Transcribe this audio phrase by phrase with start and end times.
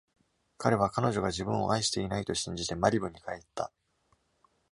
[0.57, 3.71] 彼は、彼女が自分を愛していないと信じてマリブに帰った。